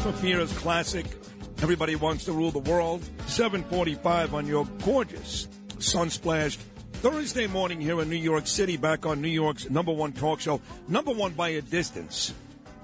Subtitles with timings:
[0.00, 1.06] For Fears classic.
[1.62, 3.02] Everybody wants to rule the world.
[3.26, 6.60] 745 on your gorgeous sun-splashed
[6.94, 10.60] Thursday morning here in New York City, back on New York's number one talk show.
[10.88, 12.34] Number one by a distance.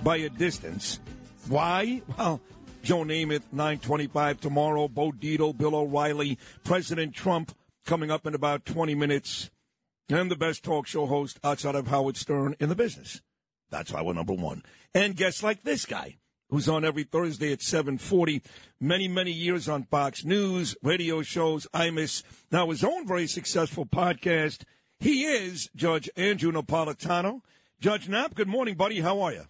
[0.03, 1.01] By a distance.
[1.49, 2.03] Why?
[2.17, 2.41] Well,
[2.83, 4.89] Joe Namath, 925 tomorrow.
[4.89, 9.51] Bo Dietl, Bill O'Reilly, President Trump coming up in about 20 minutes.
[10.09, 13.21] And the best talk show host outside of Howard Stern in the business.
[13.71, 14.63] That's why we're number one.
[14.95, 16.17] And guests like this guy,
[16.51, 18.43] who's on every Thursday at 740,
[18.81, 24.63] many, many years on Fox News, radio shows, Imus, now his own very successful podcast.
[25.01, 27.43] He is Judge Andrew Napolitano.
[27.81, 29.01] Judge Knapp, good morning, buddy.
[29.01, 29.45] How are you?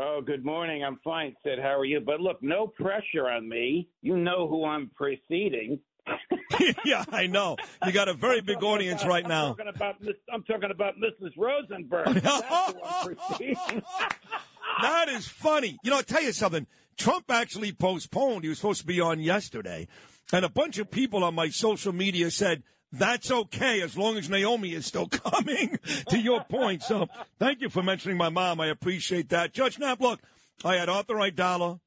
[0.00, 0.82] Oh, good morning.
[0.82, 1.58] I'm fine, Sid.
[1.60, 2.00] How are you?
[2.00, 3.88] But look, no pressure on me.
[4.00, 5.78] You know who I'm preceding.
[6.84, 7.56] yeah, I know.
[7.84, 9.48] You got a very big audience right I'm now.
[9.48, 11.32] Talking about, Miss- I'm talking about Mrs.
[11.36, 12.06] Rosenberg.
[14.82, 15.78] That is funny.
[15.82, 16.66] You know, I'll tell you something.
[16.96, 18.44] Trump actually postponed.
[18.44, 19.88] He was supposed to be on yesterday.
[20.32, 24.28] And a bunch of people on my social media said, that's okay as long as
[24.28, 26.82] Naomi is still coming, to your point.
[26.82, 27.08] So
[27.38, 28.60] thank you for mentioning my mom.
[28.60, 29.52] I appreciate that.
[29.52, 30.20] Judge Knapp, look,
[30.64, 31.80] I had Arthur Aidala,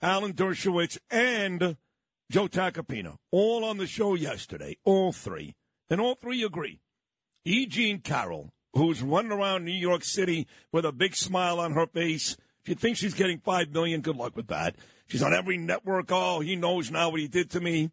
[0.00, 1.76] Alan Dershowitz, and
[2.30, 5.54] Joe Tacopina all on the show yesterday, all three.
[5.90, 6.80] And all three agree.
[7.44, 7.66] E.
[7.66, 12.36] Jean Carroll, who's running around New York City with a big smile on her face.
[12.62, 14.76] If you think she's getting five million, good luck with that.
[15.06, 16.06] She's on every network.
[16.10, 17.90] Oh, he knows now what he did to me.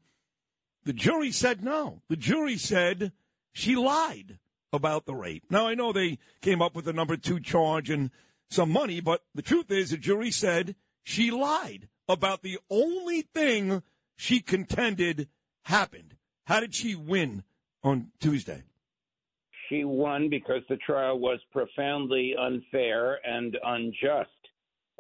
[0.86, 2.02] The jury said no.
[2.08, 3.12] The jury said
[3.52, 4.40] she lied
[4.72, 5.44] about the rape.
[5.50, 8.12] Now I know they came up with a number two charge and
[8.50, 13.84] some money, but the truth is the jury said she lied about the only thing
[14.16, 15.28] she contended
[15.64, 16.16] happened.
[16.46, 17.44] How did she win
[17.84, 18.64] on Tuesday?
[19.70, 24.30] She won because the trial was profoundly unfair and unjust.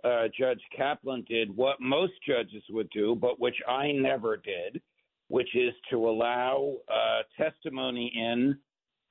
[0.04, 4.82] Uh, Judge Kaplan did what most judges would do, but which I never did,
[5.28, 8.58] which is to allow uh, testimony in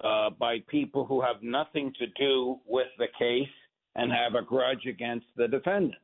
[0.02, 3.48] uh, by people who have nothing to do with the case
[3.96, 5.94] and have a grudge against the defendant.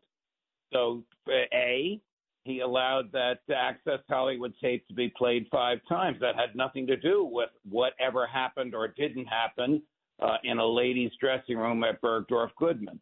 [0.72, 2.00] So, uh, A,
[2.44, 6.18] he allowed that Access Hollywood tape to be played five times.
[6.20, 9.82] That had nothing to do with whatever happened or didn't happen
[10.22, 13.00] uh, in a ladies' dressing room at Bergdorf Goodman.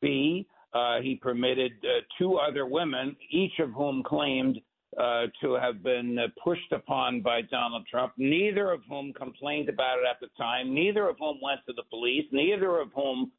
[0.00, 4.60] B, uh, he permitted uh, two other women, each of whom claimed
[4.98, 9.98] uh, to have been uh, pushed upon by Donald Trump, neither of whom complained about
[9.98, 13.32] it at the time, neither of whom went to the police, neither of whom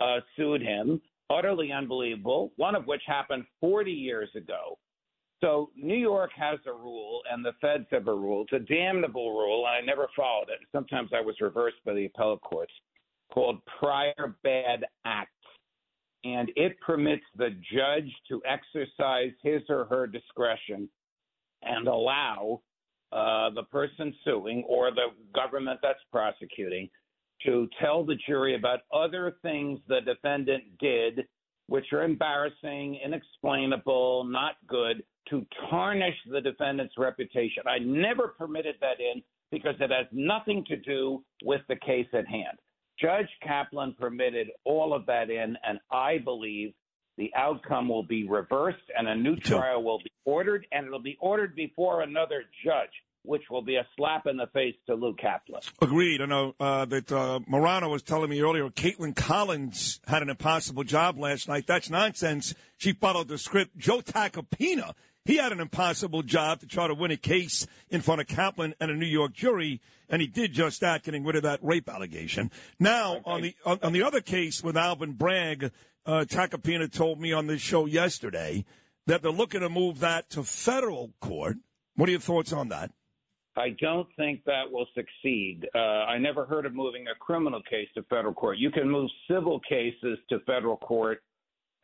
[0.00, 1.00] uh, sued him.
[1.30, 4.78] Utterly unbelievable, one of which happened 40 years ago.
[5.40, 8.44] So New York has a rule, and the feds have a rule.
[8.44, 10.58] It's a damnable rule, and I never followed it.
[10.72, 12.72] Sometimes I was reversed by the appellate courts,
[13.32, 15.30] called prior bad acts.
[16.24, 20.88] And it permits the judge to exercise his or her discretion
[21.62, 22.60] and allow
[23.12, 26.90] uh, the person suing or the government that's prosecuting
[27.46, 31.26] to tell the jury about other things the defendant did,
[31.70, 37.62] which are embarrassing, inexplainable, not good, to tarnish the defendant's reputation.
[37.64, 39.22] I never permitted that in
[39.52, 42.58] because it has nothing to do with the case at hand.
[43.00, 46.74] Judge Kaplan permitted all of that in, and I believe
[47.16, 51.18] the outcome will be reversed and a new trial will be ordered, and it'll be
[51.20, 52.90] ordered before another judge,
[53.22, 55.60] which will be a slap in the face to Lou Kaplan.
[55.80, 56.22] Agreed.
[56.22, 58.68] I know uh, that uh, Morano was telling me earlier.
[58.70, 61.66] Kaitlan Collins had an impossible job last night.
[61.66, 62.54] That's nonsense.
[62.78, 63.76] She followed the script.
[63.76, 64.94] Joe Tacopina,
[65.24, 68.74] he had an impossible job to try to win a case in front of Kaplan
[68.80, 71.88] and a New York jury, and he did just that, getting rid of that rape
[71.88, 72.50] allegation.
[72.78, 75.70] Now, on the on, on the other case with Alvin Bragg,
[76.06, 78.64] uh, Tacopina told me on this show yesterday
[79.06, 81.58] that they're looking to move that to federal court.
[81.96, 82.92] What are your thoughts on that?
[83.56, 85.66] I don't think that will succeed.
[85.74, 88.58] Uh, I never heard of moving a criminal case to federal court.
[88.58, 91.22] You can move civil cases to federal court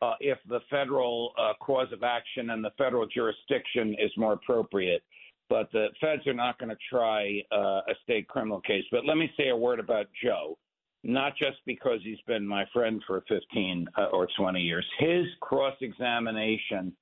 [0.01, 5.03] uh, if the federal uh, cause of action and the federal jurisdiction is more appropriate.
[5.49, 8.83] But the feds are not going to try uh, a state criminal case.
[8.91, 10.57] But let me say a word about Joe,
[11.03, 14.85] not just because he's been my friend for 15 uh, or 20 years.
[14.99, 16.93] His cross examination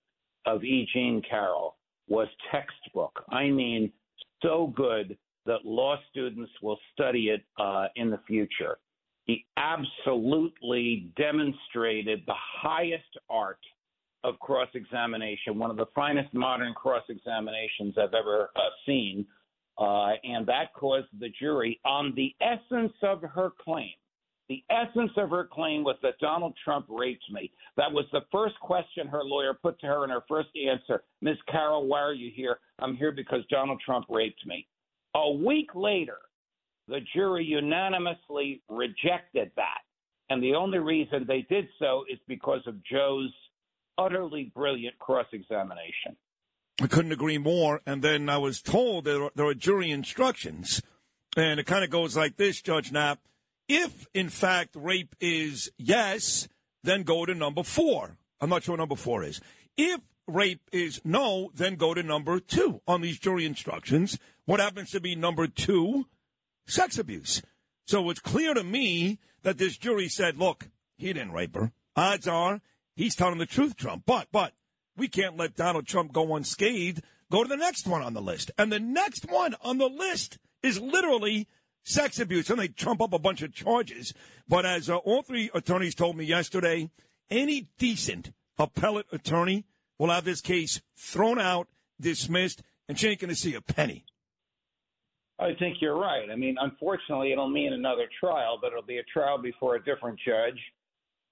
[0.45, 0.88] of E.
[0.94, 1.75] Jean Carroll
[2.07, 3.23] was textbook.
[3.29, 3.91] I mean,
[4.45, 8.77] so good that law students will study it uh, in the future.
[9.25, 13.59] He absolutely demonstrated the highest art
[14.24, 19.25] of cross examination, one of the finest modern cross examinations I've ever uh, seen.
[19.77, 23.92] Uh, and that caused the jury on the essence of her claim.
[24.47, 27.51] The essence of her claim was that Donald Trump raped me.
[27.77, 31.03] That was the first question her lawyer put to her in her first answer.
[31.21, 31.38] Ms.
[31.51, 32.59] Carroll, why are you here?
[32.80, 34.68] I'm here because Donald Trump raped me.
[35.15, 36.18] A week later,
[36.88, 39.80] the jury unanimously rejected that.
[40.30, 43.33] And the only reason they did so is because of Joe's
[43.97, 46.15] utterly brilliant cross examination.
[46.81, 47.81] I couldn't agree more.
[47.86, 50.81] And then I was told there are, there are jury instructions,
[51.38, 53.19] and it kind of goes like this, Judge Knapp.
[53.67, 56.47] If, in fact, rape is yes,
[56.83, 58.17] then go to number four.
[58.39, 59.41] I'm not sure what number four is.
[59.77, 64.19] If rape is no, then go to number two on these jury instructions.
[64.45, 66.06] What happens to be number two?
[66.67, 67.41] Sex abuse.
[67.88, 71.71] So it's clear to me that this jury said, look, he didn't rape her.
[71.95, 72.61] Odds are
[72.95, 74.03] he's telling the truth, Trump.
[74.06, 74.53] But, but,
[74.97, 77.03] we can't let Donald Trump go unscathed.
[77.31, 78.51] Go to the next one on the list.
[78.57, 81.47] And the next one on the list is literally
[81.85, 82.49] sex abuse.
[82.49, 84.13] And they trump up a bunch of charges.
[84.49, 86.89] But as uh, all three attorneys told me yesterday,
[87.29, 89.65] any decent appellate attorney
[89.97, 91.67] will have this case thrown out,
[91.99, 94.05] dismissed, and she ain't going to see a penny.
[95.39, 96.29] I think you're right.
[96.31, 100.17] I mean, unfortunately, it'll mean another trial, but it'll be a trial before a different
[100.25, 100.59] judge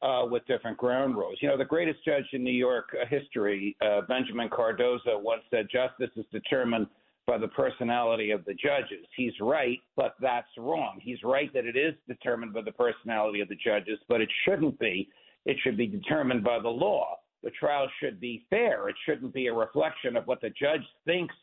[0.02, 1.38] uh, with different ground rules.
[1.42, 5.68] You know, the greatest judge in New York uh, history, uh, Benjamin Cardozo, once said
[5.72, 6.88] justice is determined
[7.26, 9.06] by the personality of the judges.
[9.16, 11.00] He's right, but that's wrong.
[11.02, 14.78] He's right that it is determined by the personality of the judges, but it shouldn't
[14.80, 15.10] be.
[15.46, 17.18] It should be determined by the law.
[17.44, 18.90] The trial should be fair.
[18.90, 21.36] It shouldn't be a reflection of what the judge thinks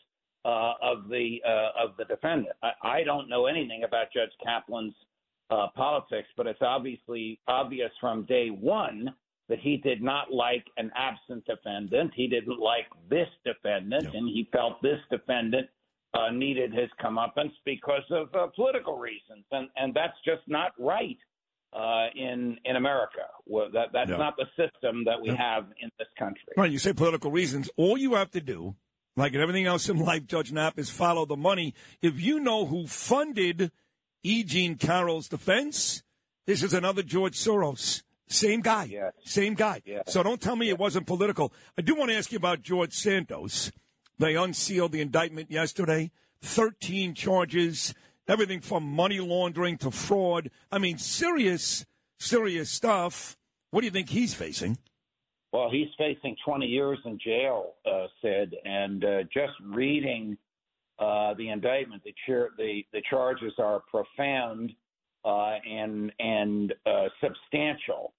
[0.45, 2.57] uh, of the uh, of the defendant.
[2.63, 4.95] I, I don't know anything about Judge Kaplan's
[5.51, 9.15] uh, politics, but it's obviously obvious from day one
[9.51, 12.13] that he did not like an absent defendant.
[12.15, 15.69] He didn't like this defendant, and he felt this defendant
[16.15, 21.19] uh, needed his comeuppance because of uh, political reasons, and and that's just not right
[21.73, 23.27] uh, in in America.
[23.45, 26.53] Well, that that's not the system that we have in this country.
[26.57, 27.69] Right, you say political reasons.
[27.77, 28.77] All you have to do,
[29.17, 31.75] like in everything else in life, Judge Knapp, is follow the money.
[32.01, 33.73] If you know who funded
[34.23, 34.45] E.
[34.45, 36.05] Jean Carroll's defense,
[36.47, 38.05] this is another George Soros.
[38.31, 39.11] Same guy.
[39.25, 39.83] Same guy.
[40.07, 41.53] So don't tell me it wasn't political.
[41.77, 43.73] I do want to ask you about George Santos.
[44.19, 46.11] They unsealed the indictment yesterday.
[46.43, 47.95] 13 charges,
[48.29, 50.51] everything from money laundering to fraud.
[50.71, 51.85] I mean, serious,
[52.19, 53.37] serious stuff.
[53.71, 54.79] What do you think he's facing?
[55.53, 60.39] Well, he's facing 20 years in jail, uh, Sid, and uh, just reading
[61.01, 64.71] uh, the indictment, the, char- the the charges are profound
[65.25, 68.13] uh, and and uh, substantial.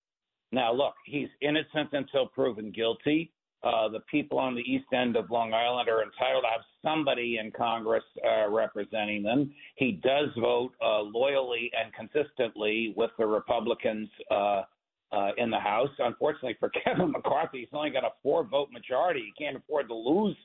[0.51, 3.31] Now, look, he's innocent until proven guilty.
[3.63, 7.38] Uh, the people on the east end of Long Island are entitled to have somebody
[7.38, 9.53] in Congress uh, representing them.
[9.75, 14.63] He does vote uh, loyally and consistently with the Republicans uh,
[15.12, 15.91] uh, in the House.
[16.00, 19.31] Unfortunately for Kevin McCarthy, he's only got a four vote majority.
[19.36, 20.36] He can't afford to lose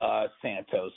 [0.00, 0.92] uh, Santos.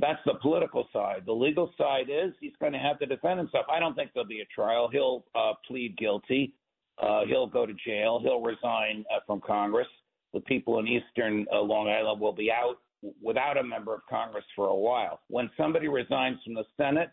[0.00, 1.24] That's the political side.
[1.26, 3.66] The legal side is he's going to have to defend himself.
[3.70, 4.88] I don't think there'll be a trial.
[4.90, 5.26] He'll
[5.68, 6.54] plead guilty.
[7.02, 8.20] Uh, he'll go to jail.
[8.22, 9.88] He'll resign uh, from Congress.
[10.32, 12.76] The people in eastern uh, Long Island will be out
[13.20, 15.20] without a member of Congress for a while.
[15.28, 17.10] When somebody resigns from the Senate,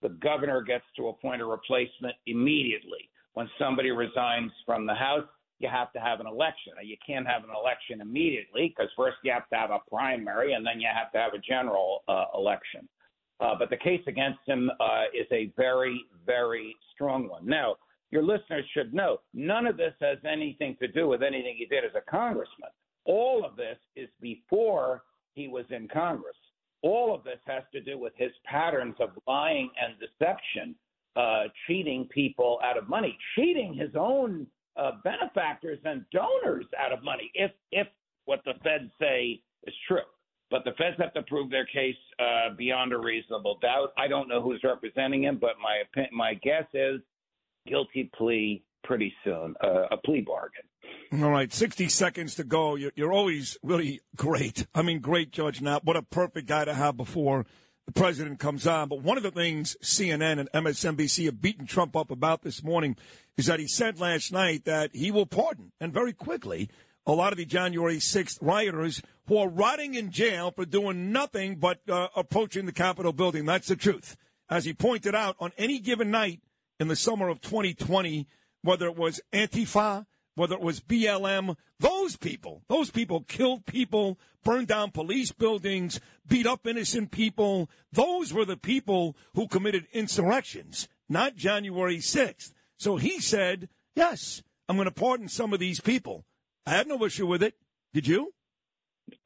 [0.00, 3.10] the governor gets to appoint a replacement immediately.
[3.34, 5.26] When somebody resigns from the House,
[5.58, 6.72] you have to have an election.
[6.82, 10.66] You can't have an election immediately because first you have to have a primary and
[10.66, 12.88] then you have to have a general uh, election.
[13.40, 17.46] Uh, but the case against him uh, is a very, very strong one.
[17.46, 17.76] Now,
[18.12, 21.84] your listeners should know none of this has anything to do with anything he did
[21.84, 22.70] as a congressman.
[23.04, 25.02] All of this is before
[25.34, 26.36] he was in Congress.
[26.82, 30.74] All of this has to do with his patterns of lying and deception,
[31.16, 37.02] uh, cheating people out of money, cheating his own uh, benefactors and donors out of
[37.02, 37.86] money if if
[38.24, 39.98] what the feds say is true.
[40.50, 43.92] But the feds have to prove their case uh, beyond a reasonable doubt.
[43.96, 47.00] I don't know who's representing him, but my my guess is
[47.66, 51.22] guilty plea pretty soon, uh, a plea bargain.
[51.22, 52.74] All right, 60 seconds to go.
[52.74, 54.66] You're, you're always really great.
[54.74, 55.84] I mean, great, Judge Knapp.
[55.84, 57.46] What a perfect guy to have before
[57.86, 58.88] the president comes on.
[58.88, 62.96] But one of the things CNN and MSNBC have beaten Trump up about this morning
[63.36, 66.68] is that he said last night that he will pardon, and very quickly,
[67.06, 71.56] a lot of the January 6th rioters who are rotting in jail for doing nothing
[71.56, 73.44] but uh, approaching the Capitol building.
[73.44, 74.16] That's the truth.
[74.48, 76.40] As he pointed out, on any given night
[76.82, 78.26] in the summer of 2020,
[78.62, 84.66] whether it was Antifa, whether it was BLM, those people, those people killed people, burned
[84.66, 87.70] down police buildings, beat up innocent people.
[87.92, 92.52] Those were the people who committed insurrections, not January 6th.
[92.78, 96.24] So he said, yes, I'm going to pardon some of these people.
[96.66, 97.54] I had no issue with it.
[97.94, 98.34] Did you?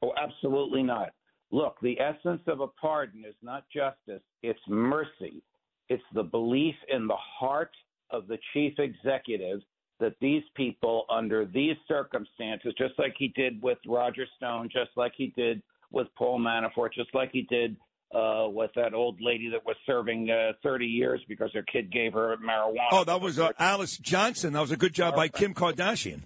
[0.03, 1.09] Oh, absolutely not.
[1.49, 5.41] Look, the essence of a pardon is not justice, it's mercy.
[5.89, 7.71] It's the belief in the heart
[8.11, 9.61] of the chief executive
[9.99, 15.13] that these people, under these circumstances, just like he did with Roger Stone, just like
[15.15, 17.75] he did with Paul Manafort, just like he did
[18.13, 22.13] uh, with that old lady that was serving uh, 30 years because her kid gave
[22.13, 22.87] her marijuana.
[22.91, 24.53] Oh, that was uh, Alice Johnson.
[24.53, 26.23] That was a good job by Kim Kardashian.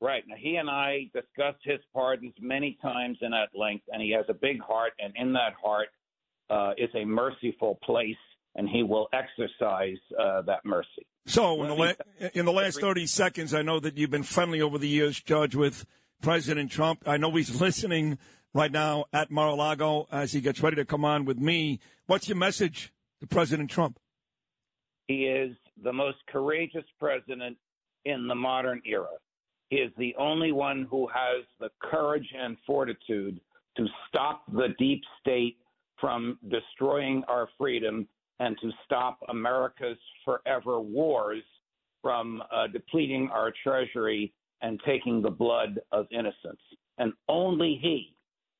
[0.00, 0.24] Right.
[0.26, 4.24] Now, he and I discussed his pardons many times and at length, and he has
[4.28, 5.88] a big heart, and in that heart
[6.50, 8.16] uh, is a merciful place,
[8.54, 11.06] and he will exercise uh, that mercy.
[11.26, 14.60] So in the, la- in the last 30 seconds, I know that you've been friendly
[14.60, 15.86] over the years, Judge, with
[16.20, 17.02] President Trump.
[17.06, 18.18] I know he's listening
[18.54, 21.80] right now at Mar-a-Lago as he gets ready to come on with me.
[22.06, 23.98] What's your message to President Trump?
[25.06, 27.56] He is the most courageous president
[28.04, 29.08] in the modern era.
[29.70, 33.40] He is the only one who has the courage and fortitude
[33.76, 35.56] to stop the deep state
[35.98, 38.06] from destroying our freedom
[38.42, 41.44] and to stop America's forever wars
[42.02, 46.60] from uh, depleting our treasury and taking the blood of innocents.
[46.98, 48.16] And only he,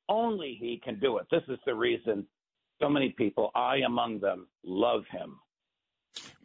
[0.07, 1.27] only he can do it.
[1.29, 2.25] This is the reason
[2.81, 5.39] so many people, I among them, love him.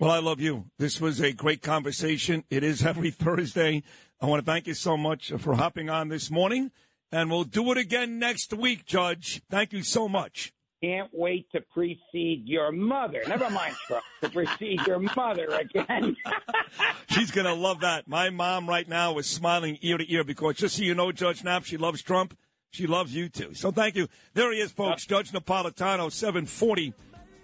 [0.00, 0.64] Well, I love you.
[0.78, 2.42] This was a great conversation.
[2.50, 3.85] It is every Thursday.
[4.21, 6.73] I want to thank you so much for hopping on this morning,
[7.12, 9.42] and we'll do it again next week, Judge.
[9.49, 10.52] Thank you so much.
[10.82, 13.23] Can't wait to precede your mother.
[13.26, 14.04] Never mind Trump.
[14.23, 16.16] To precede your mother again.
[17.11, 18.06] She's going to love that.
[18.06, 21.42] My mom right now is smiling ear to ear because just so you know, Judge
[21.42, 22.37] Knapp, she loves Trump.
[22.70, 23.54] She loves you too.
[23.54, 24.08] So thank you.
[24.35, 25.04] There he is, folks.
[25.04, 26.94] Judge Napolitano, 740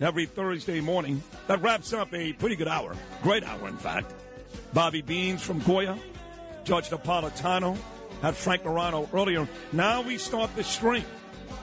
[0.00, 1.23] every Thursday morning.
[1.49, 2.95] That wraps up a pretty good hour.
[3.23, 4.14] Great hour, in fact.
[4.73, 5.99] Bobby Beans from Goya,
[6.64, 7.76] Judge Napolitano,
[8.23, 9.49] had Frank Morano earlier.
[9.73, 11.05] Now we start the string.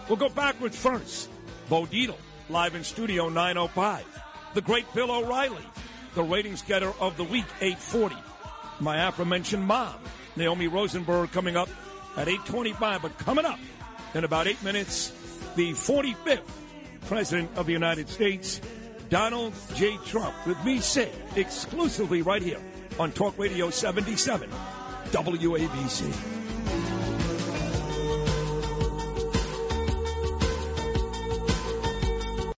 [0.08, 1.30] We'll go backwards first.
[1.72, 2.18] Bo Dietl,
[2.50, 4.04] live in studio 905.
[4.56, 5.64] The great Bill O'Reilly,
[6.16, 8.14] the ratings getter of the week, 840.
[8.82, 9.96] My aforementioned mom,
[10.36, 11.70] Naomi Rosenberg, coming up
[12.18, 13.02] at 825.
[13.04, 13.58] But coming up
[14.14, 15.14] in about eight minutes,
[15.56, 16.42] the 45th
[17.08, 18.60] President of the United States,
[19.08, 19.96] Donald J.
[20.06, 22.60] Trump, with me, Sid, exclusively right here
[23.00, 24.50] on Talk Radio 77,
[25.12, 26.41] WABC.